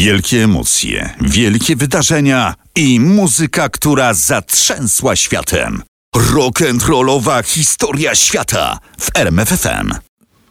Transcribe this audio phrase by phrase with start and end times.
[0.00, 5.82] Wielkie emocje, wielkie wydarzenia i muzyka, która zatrzęsła światem.
[6.16, 9.90] Rock'n'rollowa historia świata w RMFFM.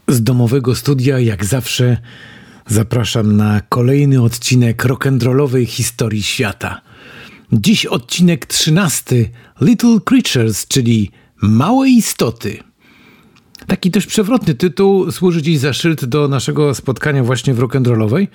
[0.08, 1.98] Z domowego studia, jak zawsze,
[2.68, 6.81] zapraszam na kolejny odcinek rock'n'rollowej historii świata.
[7.52, 9.16] Dziś odcinek 13
[9.62, 11.12] Little Creatures, czyli
[11.42, 12.63] Małe Istoty.
[13.68, 18.27] Taki też przewrotny tytuł służy dziś za szyld do naszego spotkania właśnie w rock'n'rollowej.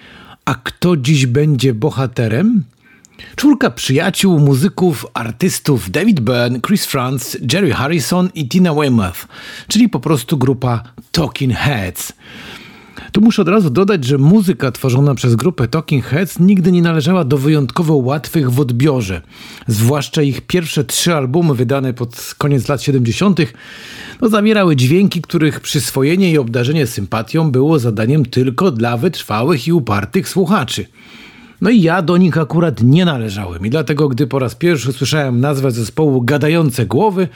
[0.45, 2.65] A kto dziś będzie bohaterem?
[3.37, 9.27] Czwórka przyjaciół, muzyków, artystów David Byrne, Chris Frantz, Jerry Harrison i Tina Weymouth,
[9.69, 12.13] czyli po prostu grupa Talking Heads.
[13.15, 17.25] Tu muszę od razu dodać, że muzyka tworzona przez grupę Talking Heads nigdy nie należała
[17.25, 19.23] do wyjątkowo łatwych w odbiorze.
[19.67, 23.41] Zwłaszcza ich pierwsze trzy albumy wydane pod koniec lat 70.
[24.21, 30.29] No, zawierały dźwięki, których przyswojenie i obdarzenie sympatią było zadaniem tylko dla wytrwałych i upartych
[30.29, 30.87] słuchaczy.
[31.61, 35.41] No i ja do nich akurat nie należałem i dlatego gdy po raz pierwszy usłyszałem
[35.41, 37.29] nazwę zespołu Gadające Głowy,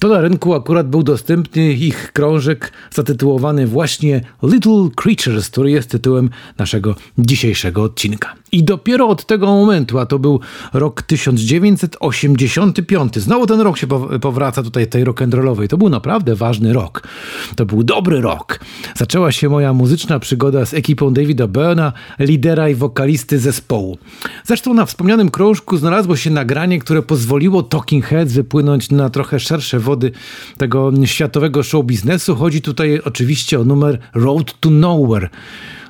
[0.00, 6.30] to na rynku akurat był dostępny ich krążek zatytułowany właśnie Little Creatures, który jest tytułem
[6.58, 8.34] naszego dzisiejszego odcinka.
[8.52, 10.40] I dopiero od tego momentu, a to był
[10.72, 13.86] rok 1985, znowu ten rok się
[14.20, 17.08] powraca tutaj tej rock'n'rollowej, to był naprawdę ważny rok.
[17.56, 18.60] To był dobry rok.
[18.96, 23.98] Zaczęła się moja muzyczna przygoda z ekipą Davida Byrna, lidera i wokalisty zespołu.
[24.44, 29.80] Zresztą na wspomnianym krążku znalazło się nagranie, które pozwoliło Talking Heads wypłynąć na trochę szersze
[29.84, 30.10] wody
[30.58, 32.36] tego światowego show biznesu.
[32.36, 35.28] Chodzi tutaj oczywiście o numer Road to Nowhere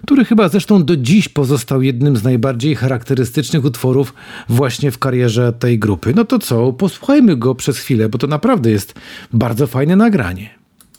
[0.05, 4.15] który chyba zresztą do dziś pozostał jednym z najbardziej charakterystycznych utworów
[4.49, 6.13] właśnie w karierze tej grupy.
[6.17, 8.95] No to co, posłuchajmy go przez chwilę, bo to naprawdę jest
[9.33, 10.51] bardzo fajne nagranie.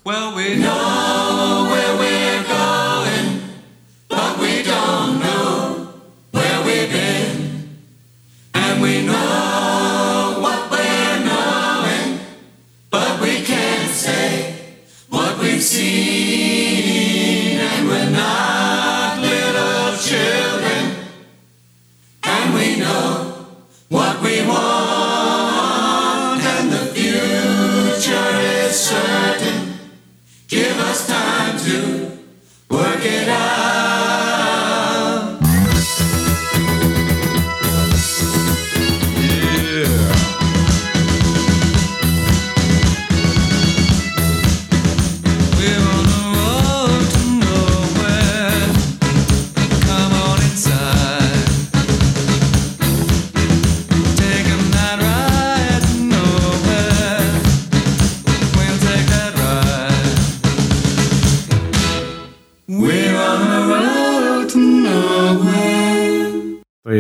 [0.05, 0.94] Well, we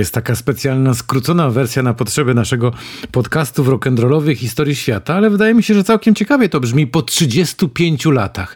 [0.05, 2.73] jest taka specjalna, skrócona wersja na potrzeby naszego
[3.11, 7.01] podcastu w rock'n'rollowej historii świata, ale wydaje mi się, że całkiem ciekawie to brzmi po
[7.01, 8.55] 35 latach.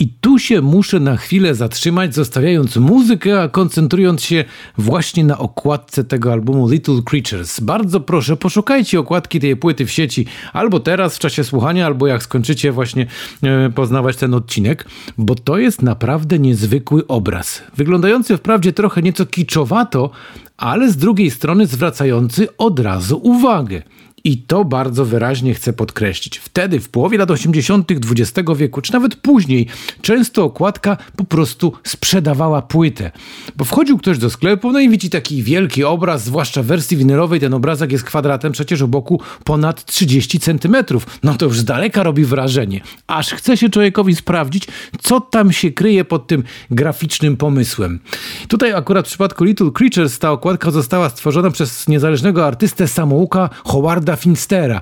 [0.00, 4.44] I tu się muszę na chwilę zatrzymać, zostawiając muzykę, a koncentrując się
[4.78, 7.60] właśnie na okładce tego albumu Little Creatures.
[7.60, 12.22] Bardzo proszę, poszukajcie okładki tej płyty w sieci, albo teraz w czasie słuchania, albo jak
[12.22, 13.06] skończycie właśnie
[13.42, 14.86] e, poznawać ten odcinek,
[15.18, 17.62] bo to jest naprawdę niezwykły obraz.
[17.76, 20.10] Wyglądający wprawdzie trochę nieco kiczowato,
[20.56, 23.82] ale z drugiej strony zwracający od razu uwagę.
[24.28, 26.38] I to bardzo wyraźnie chcę podkreślić.
[26.38, 27.90] Wtedy, w połowie lat 80.
[27.92, 29.66] XX wieku, czy nawet później,
[30.02, 33.10] często okładka po prostu sprzedawała płytę.
[33.56, 37.40] Bo wchodził ktoś do sklepu, no i widzi taki wielki obraz, zwłaszcza w wersji winylowej,
[37.40, 40.76] ten obrazek jest kwadratem przecież o boku ponad 30 cm.
[41.22, 42.80] No to już z daleka robi wrażenie.
[43.06, 44.66] Aż chce się człowiekowi sprawdzić,
[45.02, 48.00] co tam się kryje pod tym graficznym pomysłem.
[48.48, 54.17] Tutaj akurat w przypadku Little Creatures ta okładka została stworzona przez niezależnego artystę samouka Howarda
[54.18, 54.80] Finstera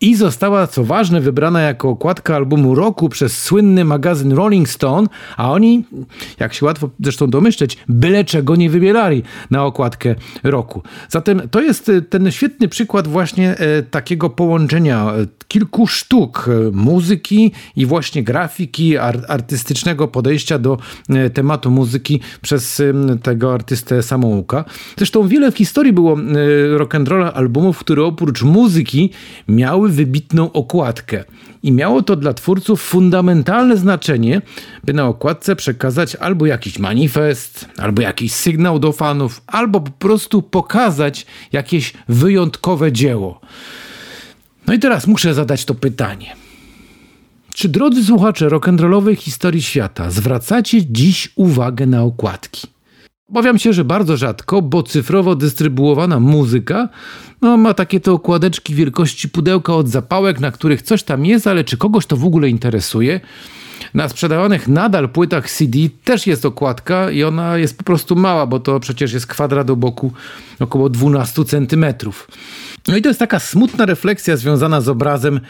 [0.00, 5.52] i została, co ważne, wybrana jako okładka albumu roku przez słynny magazyn Rolling Stone, a
[5.52, 5.84] oni,
[6.40, 10.82] jak się łatwo zresztą domyśleć, byle czego nie wybierali na okładkę roku.
[11.08, 17.52] Zatem to jest e, ten świetny przykład właśnie e, takiego połączenia e, kilku sztuk muzyki
[17.76, 18.98] i właśnie grafiki,
[19.28, 20.78] artystycznego podejścia do
[21.34, 22.82] tematu muzyki przez
[23.22, 24.64] tego artystę samouka.
[24.96, 26.16] Zresztą wiele w historii było
[26.76, 29.10] rock'n'rolla albumów, które oprócz muzyki muzyki
[29.48, 31.24] miały wybitną okładkę.
[31.62, 34.42] I miało to dla twórców fundamentalne znaczenie,
[34.84, 40.42] by na okładce przekazać albo jakiś manifest, albo jakiś sygnał do fanów, albo po prostu
[40.42, 43.40] pokazać jakieś wyjątkowe dzieło.
[44.66, 46.36] No i teraz muszę zadać to pytanie.
[47.54, 52.75] Czy drodzy słuchacze rock'n'rollowej historii świata zwracacie dziś uwagę na okładki?
[53.30, 56.88] Obawiam się, że bardzo rzadko, bo cyfrowo dystrybuowana muzyka
[57.42, 61.64] no, ma takie te okładeczki wielkości pudełka od zapałek, na których coś tam jest, ale
[61.64, 63.20] czy kogoś to w ogóle interesuje?
[63.94, 68.60] Na sprzedawanych nadal płytach CD też jest okładka i ona jest po prostu mała, bo
[68.60, 70.12] to przecież jest kwadrat do boku
[70.60, 72.28] około 12 centymetrów.
[72.88, 75.40] No i to jest taka smutna refleksja związana z obrazem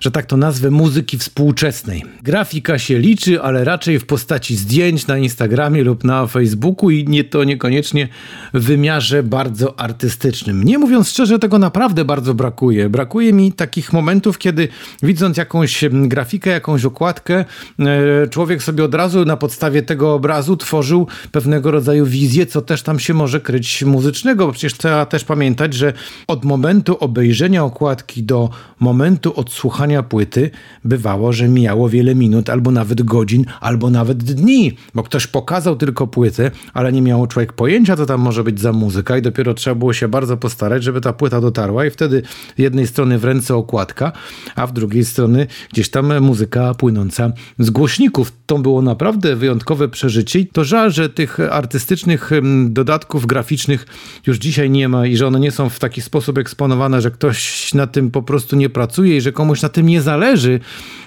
[0.00, 2.04] że tak to nazwę, muzyki współczesnej.
[2.22, 7.24] Grafika się liczy, ale raczej w postaci zdjęć na Instagramie lub na Facebooku i nie
[7.24, 8.08] to niekoniecznie
[8.54, 10.64] w wymiarze bardzo artystycznym.
[10.64, 12.88] Nie mówiąc szczerze, tego naprawdę bardzo brakuje.
[12.88, 14.68] Brakuje mi takich momentów, kiedy
[15.02, 17.44] widząc jakąś grafikę, jakąś okładkę,
[17.78, 22.82] e, człowiek sobie od razu na podstawie tego obrazu tworzył pewnego rodzaju wizję, co też
[22.82, 25.92] tam się może kryć muzycznego, bo przecież trzeba też pamiętać, że
[26.26, 28.50] od momentu obejrzenia okładki do
[28.80, 30.50] momentu odsłuchania płyty
[30.84, 36.06] bywało, że mijało wiele minut, albo nawet godzin, albo nawet dni, bo ktoś pokazał tylko
[36.06, 39.74] płytę, ale nie miał człowiek pojęcia, co tam może być za muzyka i dopiero trzeba
[39.74, 42.22] było się bardzo postarać, żeby ta płyta dotarła i wtedy
[42.58, 44.12] jednej strony w ręce okładka,
[44.56, 48.32] a w drugiej strony gdzieś tam muzyka płynąca z głośników.
[48.46, 52.30] To było naprawdę wyjątkowe przeżycie i to żal, że tych artystycznych
[52.66, 53.86] dodatków graficznych
[54.26, 57.74] już dzisiaj nie ma i że one nie są w taki sposób eksponowane, że ktoś
[57.74, 60.60] na tym po prostu nie pracuje i że komuś na tym tym nie zależy,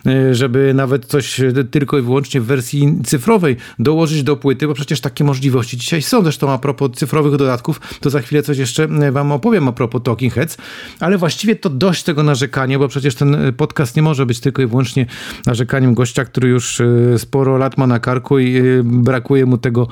[0.05, 1.41] e, żeby nawet coś
[1.71, 6.23] tylko i wyłącznie w wersji cyfrowej dołożyć do płyty, bo przecież takie możliwości dzisiaj są.
[6.23, 10.01] Zresztą a propos cyfrowych dodatków, to za chwilę coś jeszcze e, wam opowiem a propos
[10.03, 10.57] Talking Heads,
[10.99, 14.61] ale właściwie to dość tego narzekania, bo przecież ten e, podcast nie może być tylko
[14.61, 15.05] i wyłącznie
[15.45, 16.81] narzekaniem gościa, który już
[17.17, 19.87] sporo lat ma na karku i brakuje mu tego,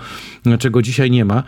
[0.59, 1.43] czego dzisiaj nie ma.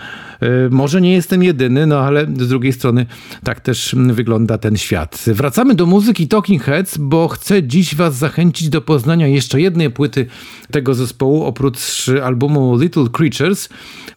[0.69, 3.05] Może nie jestem jedyny, no ale z drugiej strony
[3.43, 5.23] tak też wygląda ten świat.
[5.27, 10.25] Wracamy do muzyki Talking Heads, bo chcę dziś Was zachęcić do poznania jeszcze jednej płyty
[10.71, 13.69] tego zespołu, oprócz albumu Little Creatures,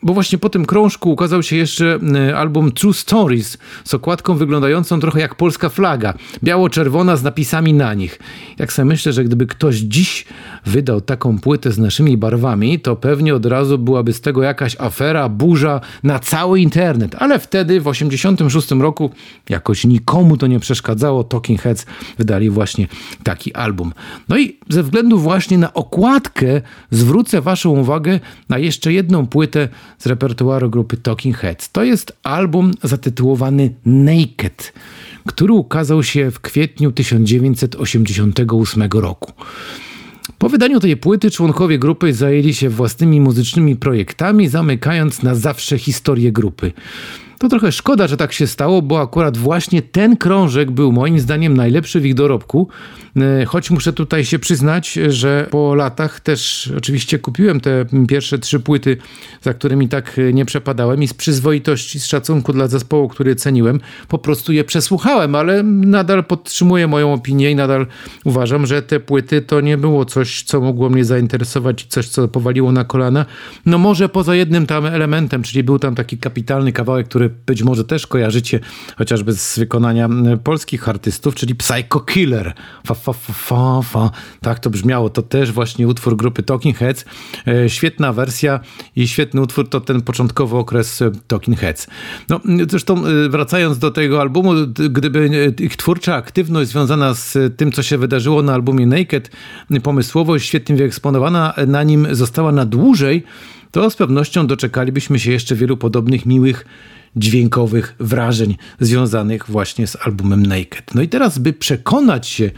[0.02, 5.00] bo właśnie po tym krążku ukazał się jeszcze e, album True Stories z okładką wyglądającą
[5.00, 6.14] trochę jak polska flaga,
[6.44, 8.18] biało-czerwona z napisami na nich.
[8.58, 10.24] Jak sobie myślę, że gdyby ktoś dziś
[10.66, 15.28] wydał taką płytę z naszymi barwami, to pewnie od razu byłaby z tego jakaś afera,
[15.28, 17.16] burza na cały internet.
[17.18, 19.10] Ale wtedy w 86 roku
[19.48, 21.24] jakoś nikomu to nie przeszkadzało.
[21.24, 21.86] Talking Heads
[22.18, 22.88] wydali właśnie
[23.22, 23.92] taki album.
[24.28, 30.06] No i ze względu właśnie na okładkę zwrócę Waszą uwagę na jeszcze jedną płytę z
[30.06, 31.72] repertuaru grupy Talking Heads.
[31.72, 34.72] To jest album zatytułowany Naked,
[35.26, 39.32] który ukazał się w kwietniu 1988 roku.
[40.38, 46.32] Po wydaniu tej płyty członkowie grupy zajęli się własnymi muzycznymi projektami, zamykając na zawsze historię
[46.32, 46.72] grupy.
[47.38, 51.56] To trochę szkoda, że tak się stało, bo akurat właśnie ten krążek był moim zdaniem
[51.56, 52.68] najlepszy w ich dorobku.
[53.16, 58.60] E, choć muszę tutaj się przyznać, że po latach też oczywiście kupiłem te pierwsze trzy
[58.60, 58.96] płyty,
[59.42, 64.18] za którymi tak nie przepadałem i z przyzwoitości, z szacunku dla zespołu, który ceniłem, po
[64.18, 67.86] prostu je przesłuchałem, ale nadal podtrzymuję moją opinię i nadal
[68.24, 72.72] uważam, że te płyty to nie było coś, co mogło mnie zainteresować, coś, co powaliło
[72.72, 73.26] na kolana.
[73.66, 77.84] No może poza jednym tam elementem, czyli był tam taki kapitalny kawałek, który być może
[77.84, 78.60] też kojarzycie
[78.96, 80.08] chociażby z wykonania
[80.44, 82.52] polskich artystów, czyli Psycho Killer.
[82.86, 84.10] Fa, fa, fa, fa, fa.
[84.40, 85.10] Tak to brzmiało.
[85.10, 87.04] To też właśnie utwór grupy Talking Heads.
[87.46, 88.60] E, świetna wersja
[88.96, 91.86] i świetny utwór to ten początkowy okres e, Talking Heads.
[92.28, 94.52] No, zresztą e, wracając do tego albumu,
[94.90, 99.30] gdyby ich twórcza aktywność związana z tym, co się wydarzyło na albumie Naked,
[99.82, 103.24] pomysłowość świetnie wyeksponowana na nim została na dłużej,
[103.76, 106.64] to z pewnością doczekalibyśmy się jeszcze wielu podobnych miłych
[107.16, 110.94] dźwiękowych wrażeń związanych właśnie z albumem Naked.
[110.94, 112.50] No i teraz, by przekonać się,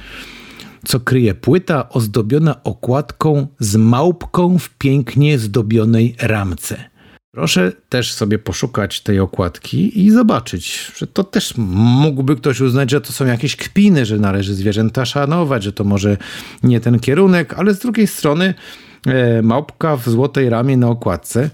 [0.84, 6.84] co kryje płyta ozdobiona okładką z małpką w pięknie zdobionej ramce.
[7.30, 13.00] Proszę też sobie poszukać tej okładki i zobaczyć, że to też mógłby ktoś uznać, że
[13.00, 16.16] to są jakieś kpiny, że należy zwierzęta szanować, że to może
[16.62, 18.54] nie ten kierunek, ale z drugiej strony
[19.42, 21.50] małpka w złotej ramie na okładce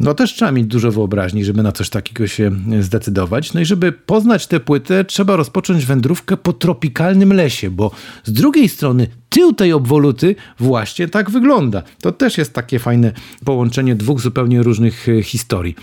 [0.00, 3.52] no też trzeba mieć dużo wyobraźni, żeby na coś takiego się zdecydować.
[3.52, 7.90] No i żeby poznać tę płytę, trzeba rozpocząć wędrówkę po tropikalnym lesie, bo
[8.24, 11.82] z drugiej strony tył tej obwoluty właśnie tak wygląda.
[12.00, 13.12] To też jest takie fajne
[13.44, 15.74] połączenie dwóch zupełnie różnych e, historii.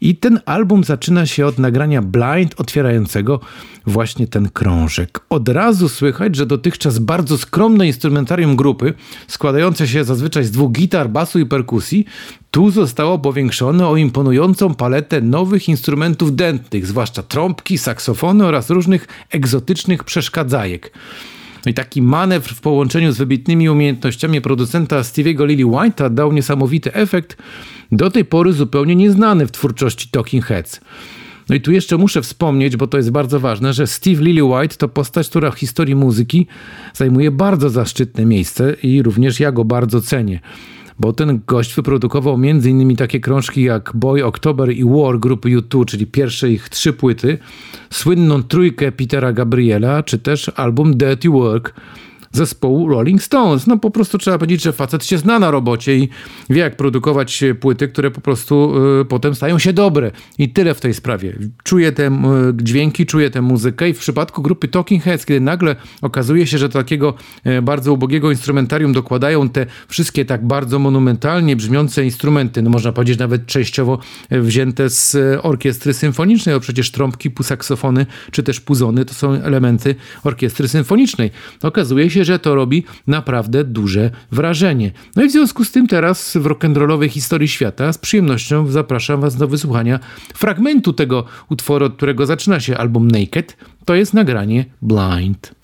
[0.00, 3.40] I ten album zaczyna się od nagrania blind otwierającego
[3.86, 5.20] właśnie ten krążek.
[5.30, 8.94] Od razu słychać, że dotychczas bardzo skromne instrumentarium grupy,
[9.28, 12.04] składające się zazwyczaj z dwóch gitar, basu i perkusji,
[12.50, 20.04] tu zostało powiększone o imponującą paletę nowych instrumentów dętnych, zwłaszcza trąbki, saksofony oraz różnych egzotycznych
[20.04, 20.92] przeszkadzajek.
[21.68, 26.94] No i taki manewr w połączeniu z wybitnymi umiejętnościami producenta Stevie'ego Lily White'a dał niesamowity
[26.94, 27.36] efekt,
[27.92, 30.80] do tej pory zupełnie nieznany w twórczości Talking Heads.
[31.48, 34.88] No i tu jeszcze muszę wspomnieć, bo to jest bardzo ważne, że Steve Lillywhite to
[34.88, 36.46] postać, która w historii muzyki
[36.94, 40.40] zajmuje bardzo zaszczytne miejsce i również ja go bardzo cenię
[40.98, 42.96] bo ten gość wyprodukował m.in.
[42.96, 47.38] takie krążki jak Boy, October i War grupy U2, czyli pierwsze ich trzy płyty,
[47.90, 51.74] słynną trójkę Petera Gabriela, czy też album Dirty Work,
[52.32, 53.66] zespołu Rolling Stones.
[53.66, 56.08] No po prostu trzeba powiedzieć, że facet się zna na robocie i
[56.50, 60.10] wie jak produkować płyty, które po prostu y, potem stają się dobre.
[60.38, 61.38] I tyle w tej sprawie.
[61.62, 62.10] Czuje te y,
[62.62, 66.68] dźwięki, czuje tę muzykę i w przypadku grupy Talking Heads, kiedy nagle okazuje się, że
[66.68, 67.14] takiego
[67.46, 73.18] y, bardzo ubogiego instrumentarium dokładają te wszystkie tak bardzo monumentalnie brzmiące instrumenty, no można powiedzieć
[73.18, 73.98] nawet częściowo
[74.30, 79.94] wzięte z orkiestry symfonicznej, bo przecież trąbki, półsaksofony czy też puzony to są elementy
[80.24, 81.30] orkiestry symfonicznej.
[81.62, 84.92] Okazuje się, się, że to robi naprawdę duże wrażenie.
[85.16, 89.36] No i w związku z tym teraz w rock'n'rollowej historii świata z przyjemnością zapraszam Was
[89.36, 90.00] do wysłuchania
[90.34, 93.56] fragmentu tego utworu, od którego zaczyna się album Naked.
[93.84, 95.57] To jest nagranie Blind.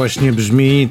[0.00, 0.88] Właśnie brzmi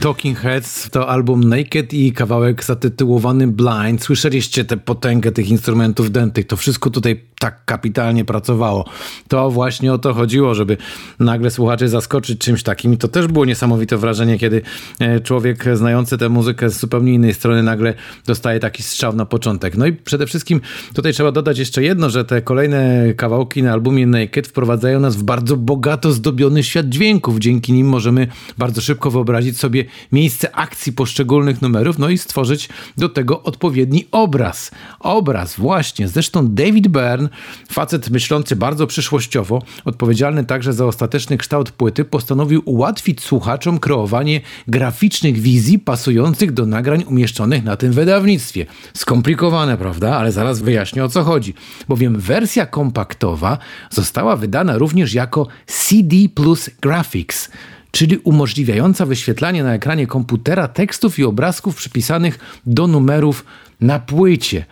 [0.00, 4.02] Talking Heads, to album Naked i kawałek zatytułowany Blind.
[4.02, 6.46] Słyszeliście tę potęgę tych instrumentów dętych.
[6.46, 8.84] To wszystko tutaj tak kapitalnie pracowało.
[9.28, 10.76] To właśnie o to chodziło, żeby
[11.18, 12.94] nagle słuchaczy zaskoczyć czymś takim.
[12.94, 14.62] I to też było niesamowite wrażenie, kiedy
[14.98, 17.94] e, człowiek znający tę muzykę z zupełnie innej strony nagle
[18.26, 19.76] dostaje taki strzał na początek.
[19.76, 20.60] No i przede wszystkim
[20.94, 25.22] tutaj trzeba dodać jeszcze jedno, że te kolejne kawałki na albumie Naked wprowadzają nas w
[25.22, 27.38] bardzo bogato zdobiony świat dźwięków.
[27.38, 28.26] Dzięki nim możemy
[28.58, 34.70] bardzo szybko wyobrazić sobie miejsce akcji poszczególnych numerów, no i stworzyć do tego odpowiedni obraz.
[35.00, 36.08] Obraz, właśnie.
[36.08, 37.28] Zresztą David Byrne,
[37.70, 45.38] facet myślący bardzo przyszłościowo, odpowiedzialny także za ostateczny kształt płyty, postanowił ułatwić słuchaczom kreowanie graficznych
[45.38, 48.66] wizji pasujących do nagrań umieszczonych na tym wydawnictwie.
[48.94, 50.16] Skomplikowane, prawda?
[50.16, 51.54] Ale zaraz wyjaśnię o co chodzi.
[51.88, 53.58] Bowiem wersja kompaktowa
[53.90, 57.50] została wydana również jako CD plus Graphics
[57.90, 63.44] czyli umożliwiająca wyświetlanie na ekranie komputera tekstów i obrazków przypisanych do numerów
[63.80, 64.64] na płycie.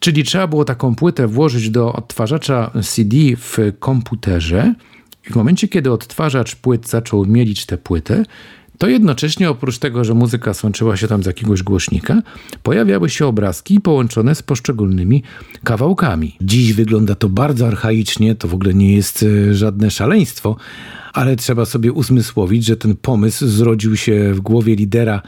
[0.00, 4.74] Czyli trzeba było taką płytę włożyć do odtwarzacza CD w komputerze
[5.30, 8.24] i w momencie, kiedy odtwarzacz płyt zaczął mielić tę płytę,
[8.78, 12.22] to jednocześnie oprócz tego, że muzyka słączyła się tam z jakiegoś głośnika,
[12.62, 15.22] pojawiały się obrazki połączone z poszczególnymi
[15.64, 16.36] kawałkami.
[16.40, 20.56] Dziś wygląda to bardzo archaicznie, to w ogóle nie jest e, żadne szaleństwo,
[21.12, 25.22] ale trzeba sobie uzmysłowić, że ten pomysł zrodził się w głowie lidera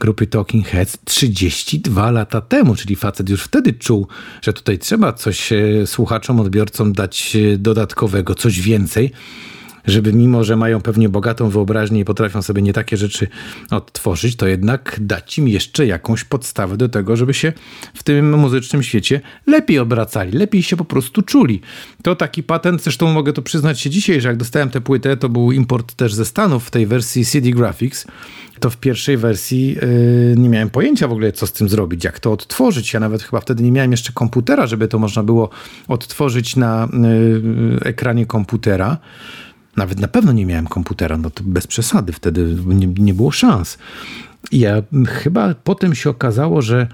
[0.00, 4.06] grupy Talking Heads 32 lata temu, czyli facet już wtedy czuł,
[4.42, 9.10] że tutaj trzeba coś e, słuchaczom, odbiorcom dać e, dodatkowego, coś więcej
[9.86, 13.26] żeby mimo, że mają pewnie bogatą wyobraźnię i potrafią sobie nie takie rzeczy
[13.70, 17.52] odtworzyć, to jednak dać im jeszcze jakąś podstawę do tego, żeby się
[17.94, 21.60] w tym muzycznym świecie lepiej obracali, lepiej się po prostu czuli.
[22.02, 25.28] To taki patent, zresztą mogę to przyznać się dzisiaj, że jak dostałem tę płytę, to
[25.28, 28.06] był import też ze Stanów w tej wersji CD Graphics,
[28.60, 32.20] to w pierwszej wersji yy, nie miałem pojęcia w ogóle, co z tym zrobić, jak
[32.20, 32.92] to odtworzyć.
[32.92, 35.50] Ja nawet chyba wtedy nie miałem jeszcze komputera, żeby to można było
[35.88, 38.98] odtworzyć na yy, ekranie komputera.
[39.76, 43.78] Nawet na pewno nie miałem komputera, no to bez przesady, wtedy nie, nie było szans.
[44.50, 46.86] I ja chyba potem się okazało, że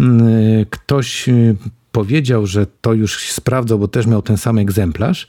[0.00, 0.26] mm,
[0.70, 1.56] ktoś y,
[1.92, 5.26] powiedział, że to już sprawdzał, bo też miał ten sam egzemplarz.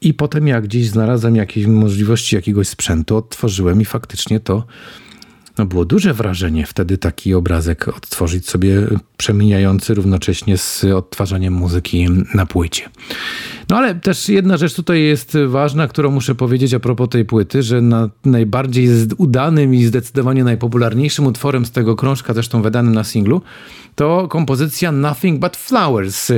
[0.00, 4.64] I potem jak gdzieś znalazłem jakieś możliwości jakiegoś sprzętu, odtworzyłem i faktycznie to
[5.58, 12.46] no było duże wrażenie wtedy taki obrazek odtworzyć sobie przemijający równocześnie z odtwarzaniem muzyki na
[12.46, 12.88] płycie.
[13.68, 17.62] No ale też jedna rzecz tutaj jest ważna, którą muszę powiedzieć a propos tej płyty,
[17.62, 18.88] że na najbardziej
[19.18, 23.42] udanym i zdecydowanie najpopularniejszym utworem z tego krążka, zresztą wydanym na singlu,
[23.94, 26.32] to kompozycja Nothing But Flowers.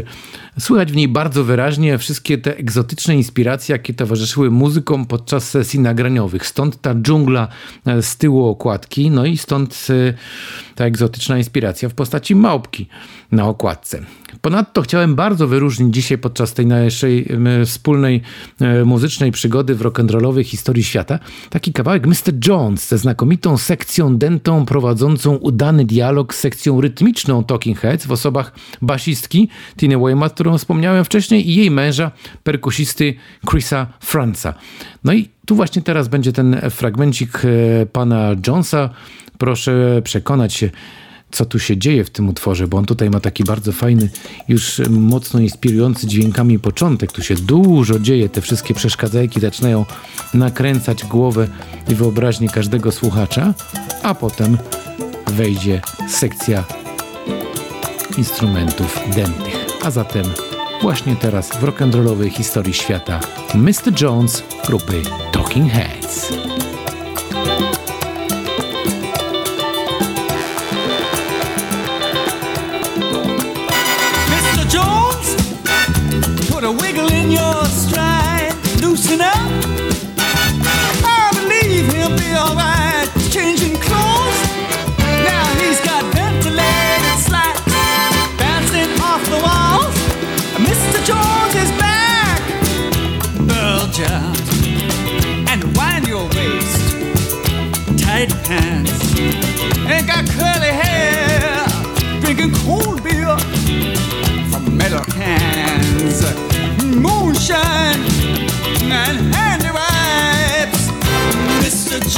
[0.58, 6.46] Słychać w niej bardzo wyraźnie wszystkie te egzotyczne inspiracje, jakie towarzyszyły muzykom podczas sesji nagraniowych.
[6.46, 7.48] Stąd ta dżungla
[7.86, 10.14] e, z tyłu okładki, no i stąd e,
[10.74, 12.86] ta egzotyczna inspiracja w postaci małpki
[13.32, 14.00] na okładce.
[14.40, 17.28] Ponadto chciałem bardzo wyróżnić dzisiaj podczas tej naszej
[17.66, 18.22] wspólnej
[18.60, 21.18] e, muzycznej przygody w rock'n'rollowej historii świata
[21.50, 22.48] taki kawałek Mr.
[22.48, 28.52] Jones ze znakomitą sekcją dentą prowadzącą udany dialog z sekcją rytmiczną Talking Heads w osobach
[28.82, 32.10] basistki Tiny Weymouth, którą wspomniałem wcześniej i jej męża,
[32.42, 33.14] perkusisty
[33.50, 34.54] Chrisa Franca.
[35.04, 38.90] No i tu właśnie teraz będzie ten fragmencik e, pana Jonesa.
[39.38, 40.70] Proszę przekonać się,
[41.32, 44.08] co tu się dzieje w tym utworze, bo on tutaj ma taki bardzo fajny,
[44.48, 47.12] już mocno inspirujący dźwiękami początek.
[47.12, 49.84] Tu się dużo dzieje, te wszystkie przeszkadzajki zaczynają
[50.34, 51.48] nakręcać głowę
[51.88, 53.54] i wyobraźnię każdego słuchacza,
[54.02, 54.58] a potem
[55.26, 56.64] wejdzie sekcja
[58.18, 59.66] instrumentów dętych.
[59.82, 60.24] A zatem
[60.82, 63.20] właśnie teraz w rock'n'rollowej historii świata
[63.54, 64.02] Mr.
[64.02, 66.32] Jones grupy Talking Heads.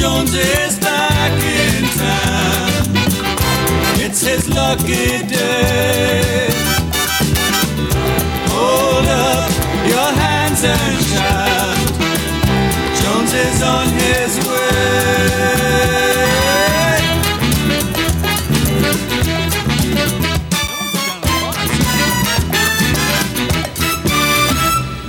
[0.04, 2.82] Jones is back in town.
[4.04, 6.48] It's his lucky day.
[8.48, 9.50] Hold up
[9.88, 11.33] your hands and shout.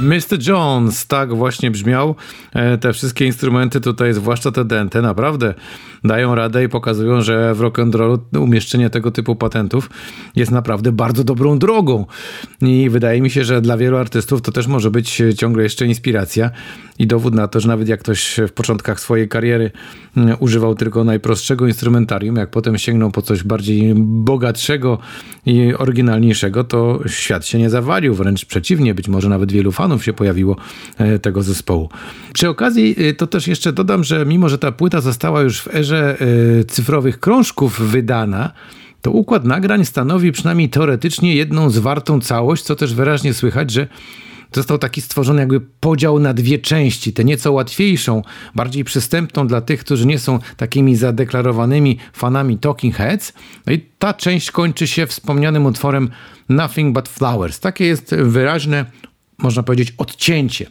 [0.06, 0.48] Mr.
[0.48, 2.16] Jones, tak właśnie brzmiał.
[2.54, 5.54] E, te wszystkie instrumenty tutaj, zwłaszcza te dente, naprawdę
[6.08, 9.90] dają radę i pokazują, że w rock'n'rollu umieszczenie tego typu patentów
[10.36, 12.06] jest naprawdę bardzo dobrą drogą.
[12.62, 16.52] I wydaje mi się, że dla wielu artystów to też może być ciągle jeszcze inspiracja
[17.00, 19.72] i dowód na to, że nawet jak ktoś w początkach swojej kariery
[20.18, 24.98] mm, używał tylko najprostszego instrumentarium, jak potem sięgnął po coś bardziej bogatszego
[25.46, 30.14] i oryginalniejszego, to świat się nie zawalił, wręcz przeciwnie, być może nawet wielu fanów się
[30.14, 30.56] pojawiło
[30.98, 31.90] e, tego zespołu.
[32.34, 35.76] Przy okazji e, to też jeszcze dodam, że mimo, że ta płyta została już w
[35.76, 38.52] erze e, cyfrowych krążków wydana,
[39.02, 43.88] to układ nagrań stanowi przynajmniej teoretycznie jedną zwartą całość, co też wyraźnie słychać, że
[44.56, 47.14] został taki stworzony jakby podział na dwie części.
[47.14, 48.22] Tę nieco łatwiejszą,
[48.56, 53.34] bardziej przystępną dla tych, którzy nie są takimi zadeklarowanymi fanami Talking Heads.
[53.66, 56.10] No i ta część kończy się wspomnianym utworem
[56.50, 57.60] Nothing But Flowers.
[57.60, 58.86] Takie jest wyraźne,
[59.38, 60.66] można powiedzieć, odcięcie.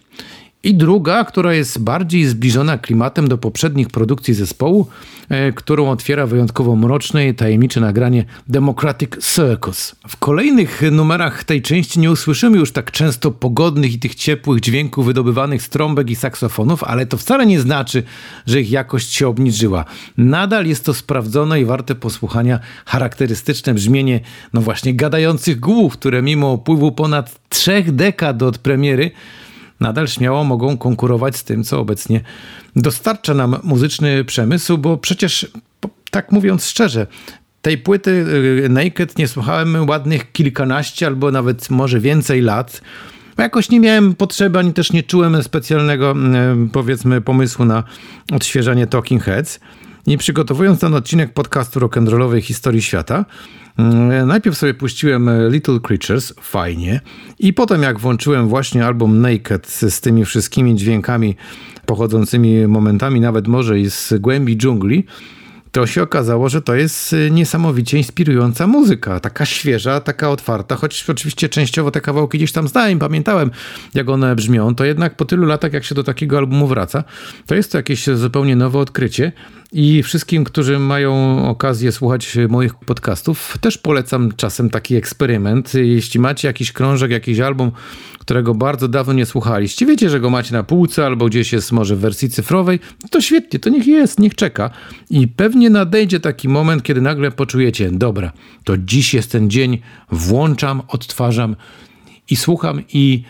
[0.64, 4.87] I druga, która jest bardziej zbliżona klimatem do poprzednich produkcji zespołu,
[5.29, 9.96] e, którą otwiera wyjątkowo mroczne i tajemnicze nagranie Democratic Circus.
[10.09, 15.07] W kolejnych numerach tej części nie usłyszymy już tak często pogodnych i tych ciepłych dźwięków
[15.07, 18.03] wydobywanych z trąbek i saksofonów, ale to wcale nie znaczy,
[18.46, 19.85] że ich jakość się obniżyła.
[20.16, 24.20] Nadal jest to sprawdzone i warte posłuchania charakterystyczne brzmienie,
[24.53, 29.11] no właśnie, gadających głów, które mimo upływu ponad trzech dekad od premiery
[29.80, 32.20] nadal śmiało mogą konkurować z tym, co obecnie
[32.76, 35.50] dostarcza nam muzyczny przemysł, bo przecież,
[36.10, 37.06] tak mówiąc szczerze,
[37.62, 38.10] tej płyty
[38.64, 42.80] y, Naked nie słuchałem ładnych kilkanaście albo nawet może więcej lat.
[43.38, 46.14] Jakoś nie miałem potrzeby, ani też nie czułem specjalnego,
[46.66, 47.84] y, powiedzmy, pomysłu na
[48.32, 49.60] odświeżanie Talking Heads.
[50.06, 53.24] I przygotowując ten odcinek podcastu rock'n'rollowej historii świata, mm,
[54.26, 57.00] najpierw sobie puściłem Little Creatures, fajnie,
[57.38, 61.37] i potem jak włączyłem właśnie album Naked z tymi wszystkimi dźwiękami
[61.87, 65.04] pochodzącymi momentami nawet może i z głębi dżungli,
[65.74, 69.20] to się okazało, że to jest y, niesamowicie inspirująca muzyka.
[69.20, 73.50] Taka świeża, taka otwarta, choć oczywiście częściowo te kawałki gdzieś tam znałem, pamiętałem
[73.94, 77.04] jak one brzmią, to jednak po tylu latach, jak się do takiego albumu wraca,
[77.46, 79.32] to jest to jakieś zupełnie nowe odkrycie.
[79.72, 85.74] I wszystkim, którzy mają okazję słuchać moich podcastów, też polecam czasem taki eksperyment.
[85.74, 87.72] Jeśli macie jakiś krążek, jakiś album,
[88.24, 91.96] którego bardzo dawno nie słuchaliście, wiecie, że go macie na półce albo gdzieś jest może
[91.96, 94.70] w wersji cyfrowej, to świetnie, to niech jest, niech czeka.
[95.10, 98.32] I pewnie nadejdzie taki moment, kiedy nagle poczujecie, dobra,
[98.64, 99.78] to dziś jest ten dzień,
[100.10, 101.56] włączam, odtwarzam
[102.30, 103.22] i słucham i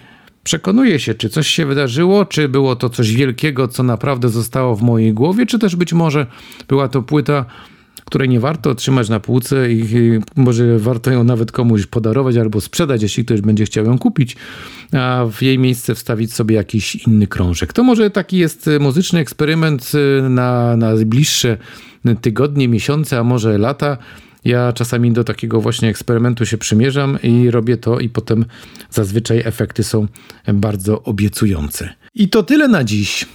[0.45, 4.83] przekonuję się, czy coś się wydarzyło, czy było to coś wielkiego, co naprawdę zostało w
[4.83, 6.27] mojej głowie, czy też być może
[6.69, 7.45] była to płyta,
[8.15, 9.85] której nie warto trzymać na półce i
[10.37, 14.37] może warto ją nawet komuś podarować albo sprzedać, jeśli ktoś będzie chciał ją kupić,
[14.93, 17.73] a w jej miejsce wstawić sobie jakiś inny krążek.
[17.73, 19.93] To może taki jest muzyczny eksperyment
[20.31, 21.57] na, na bliższe
[22.21, 23.99] tygodnie, miesiące, a może lata.
[24.45, 28.45] Ja czasami do takiego właśnie eksperymentu się przymierzam i robię to, i potem
[28.91, 30.07] zazwyczaj efekty są
[30.55, 31.95] bardzo obiecujące.
[32.15, 33.27] I to tyle na dziś.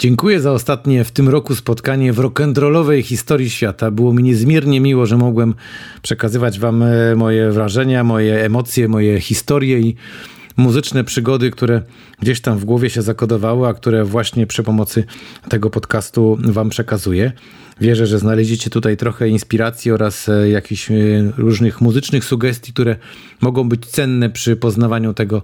[0.00, 3.90] Dziękuję za ostatnie w tym roku spotkanie w rock'n'rollowej historii świata.
[3.90, 5.54] Było mi niezmiernie miło, że mogłem
[6.02, 9.96] przekazywać Wam e, moje wrażenia, moje emocje, moje historie i
[10.56, 11.82] muzyczne przygody, które
[12.20, 15.04] gdzieś tam w głowie się zakodowały, a które właśnie przy pomocy
[15.48, 17.32] tego podcastu Wam przekazuję.
[17.80, 20.94] Wierzę, że znaleźliście tutaj trochę inspiracji oraz e, jakichś e,
[21.36, 22.96] różnych muzycznych sugestii, które
[23.40, 25.42] mogą być cenne przy poznawaniu tego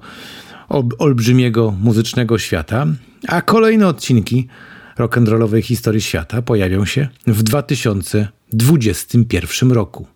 [0.98, 2.86] olbrzymiego muzycznego świata.
[3.28, 4.48] A kolejne odcinki
[4.98, 10.06] rock'n'rollowej historii świata pojawią się w 2021 roku.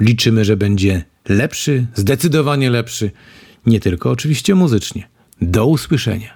[0.00, 3.10] Liczymy, że będzie lepszy, zdecydowanie lepszy,
[3.66, 5.08] nie tylko oczywiście muzycznie.
[5.40, 6.35] Do usłyszenia.